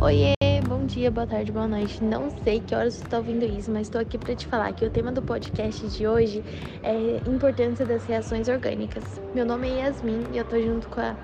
[0.00, 0.32] Oiê,
[0.68, 2.04] bom dia, boa tarde, boa noite.
[2.04, 4.84] Não sei que horas você está ouvindo isso, mas estou aqui para te falar que
[4.84, 6.44] o tema do podcast de hoje
[6.84, 9.02] é importância das reações orgânicas.
[9.34, 11.16] Meu nome é Yasmin e eu tô junto com a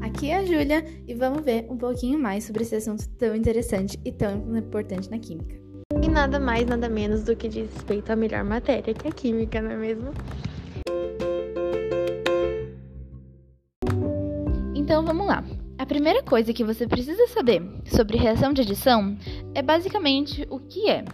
[0.00, 4.00] Aqui é a Júlia e vamos ver um pouquinho mais sobre esse assunto tão interessante
[4.02, 5.54] e tão importante na química.
[6.02, 9.12] E nada mais, nada menos do que diz respeito à melhor matéria, que é a
[9.12, 10.12] química, não é mesmo?
[15.98, 19.18] Primeira coisa que você precisa saber sobre reação de adição
[19.52, 21.04] é basicamente o que é.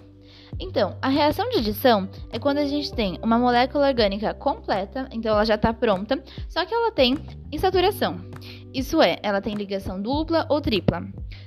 [0.60, 5.32] Então, a reação de adição é quando a gente tem uma molécula orgânica completa, então
[5.32, 7.16] ela já está pronta, só que ela tem
[7.50, 8.20] insaturação.
[8.74, 11.02] Isso é, ela tem ligação dupla ou tripla.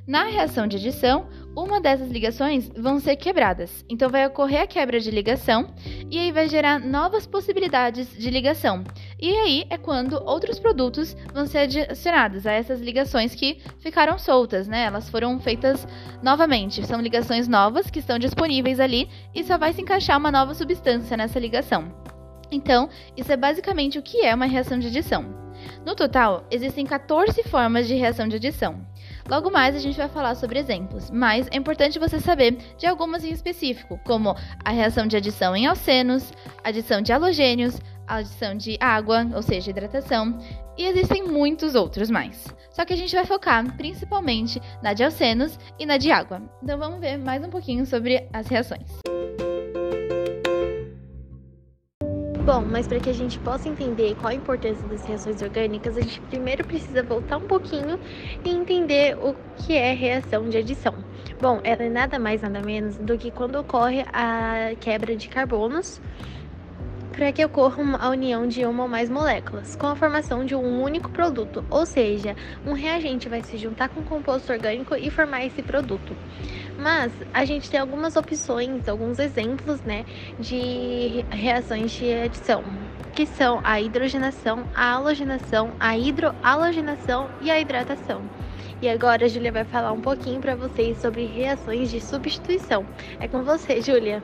[0.08, 3.84] Na reação de adição, uma dessas ligações vão ser quebradas.
[3.90, 5.68] Então vai ocorrer a quebra de ligação
[6.10, 8.86] e aí vai gerar novas possibilidades de ligação.
[9.20, 14.66] E aí é quando outros produtos vão ser adicionados a essas ligações que ficaram soltas,
[14.66, 14.86] né?
[14.86, 15.86] Elas foram feitas
[16.24, 16.88] novamente.
[16.88, 21.18] São ligações novas que estão disponíveis ali e só vai se encaixar uma nova substância
[21.18, 21.92] nessa ligação.
[22.50, 22.88] Então,
[23.18, 25.48] isso é basicamente o que é uma reação de adição.
[25.86, 28.86] No total, existem 14 formas de reação de adição.
[29.30, 33.26] Logo mais a gente vai falar sobre exemplos, mas é importante você saber de algumas
[33.26, 36.32] em específico, como a reação de adição em alcenos,
[36.64, 40.38] adição de halogênios, adição de água, ou seja, hidratação,
[40.78, 42.46] e existem muitos outros mais.
[42.72, 46.42] Só que a gente vai focar principalmente na de alcenos e na de água.
[46.64, 49.07] Então vamos ver mais um pouquinho sobre as reações.
[52.48, 56.02] Bom, mas para que a gente possa entender qual a importância das reações orgânicas, a
[56.02, 58.00] gente primeiro precisa voltar um pouquinho
[58.42, 61.04] e entender o que é reação de adição.
[61.42, 66.00] Bom, ela é nada mais nada menos do que quando ocorre a quebra de carbonos
[67.18, 70.84] para que ocorra a união de uma ou mais moléculas, com a formação de um
[70.84, 75.44] único produto, ou seja, um reagente vai se juntar com um composto orgânico e formar
[75.44, 76.16] esse produto.
[76.78, 80.06] Mas a gente tem algumas opções, alguns exemplos, né,
[80.40, 82.64] de reações de adição,
[83.16, 88.22] que são a hidrogenação, a halogenação, a hidrohalogenação e a hidratação.
[88.80, 92.86] E agora a Júlia vai falar um pouquinho para vocês sobre reações de substituição.
[93.20, 94.22] É com você, Júlia.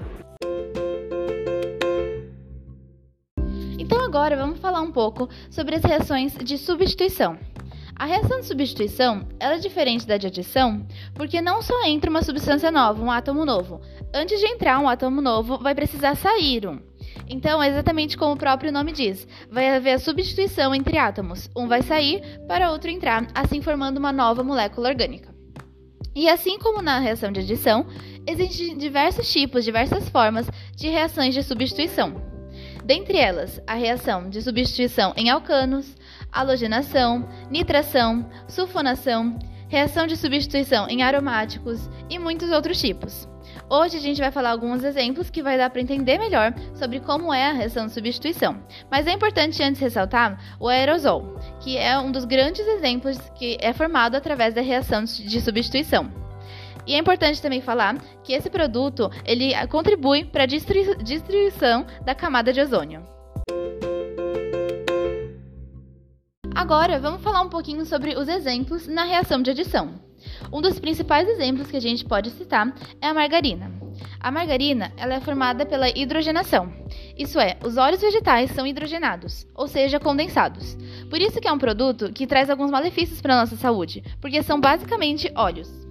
[4.14, 7.36] Agora vamos falar um pouco sobre as reações de substituição.
[7.96, 10.86] A reação de substituição é diferente da de adição
[11.16, 13.82] porque não só entra uma substância nova, um átomo novo.
[14.14, 16.80] Antes de entrar um átomo novo, vai precisar sair um.
[17.28, 21.50] Então, é exatamente como o próprio nome diz: vai haver a substituição entre átomos.
[21.56, 25.34] Um vai sair para outro entrar, assim formando uma nova molécula orgânica.
[26.16, 27.88] E assim como na reação de adição,
[28.28, 32.33] existem diversos tipos, diversas formas de reações de substituição.
[32.84, 35.96] Dentre elas, a reação de substituição em alcanos,
[36.32, 39.40] halogenação, nitração, sulfonação,
[39.70, 43.28] reação de substituição em aromáticos e muitos outros tipos.
[43.70, 47.34] Hoje a gente vai falar alguns exemplos que vai dar para entender melhor sobre como
[47.34, 48.62] é a reação de substituição.
[48.92, 53.72] Mas é importante antes ressaltar o aerosol, que é um dos grandes exemplos que é
[53.72, 56.23] formado através da reação de substituição.
[56.86, 62.52] E é importante também falar que esse produto ele contribui para a destruição da camada
[62.52, 63.04] de ozônio.
[66.54, 69.96] Agora, vamos falar um pouquinho sobre os exemplos na reação de adição.
[70.52, 73.72] Um dos principais exemplos que a gente pode citar é a margarina.
[74.20, 76.72] A margarina ela é formada pela hidrogenação.
[77.18, 80.78] Isso é, os óleos vegetais são hidrogenados, ou seja, condensados.
[81.10, 84.42] Por isso que é um produto que traz alguns malefícios para a nossa saúde, porque
[84.42, 85.83] são basicamente óleos.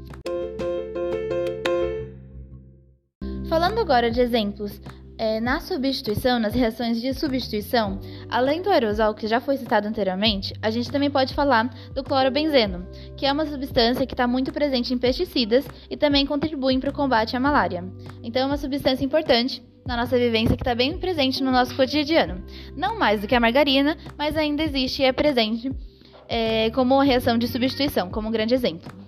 [3.52, 4.80] Falando agora de exemplos
[5.18, 10.54] é, na substituição, nas reações de substituição, além do aerosol que já foi citado anteriormente,
[10.62, 14.94] a gente também pode falar do clorobenzeno, que é uma substância que está muito presente
[14.94, 17.84] em pesticidas e também contribui para o combate à malária.
[18.22, 22.42] Então, é uma substância importante na nossa vivência que está bem presente no nosso cotidiano.
[22.74, 25.70] Não mais do que a margarina, mas ainda existe e é presente
[26.26, 29.01] é, como reação de substituição, como um grande exemplo.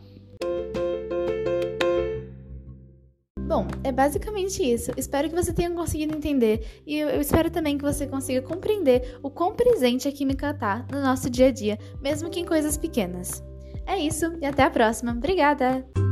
[3.55, 4.91] Bom, é basicamente isso.
[4.97, 9.31] Espero que você tenha conseguido entender e eu espero também que você consiga compreender o
[9.31, 13.45] quão presente a química tá no nosso dia a dia, mesmo que em coisas pequenas.
[13.87, 15.13] É isso e até a próxima.
[15.13, 16.04] Obrigada!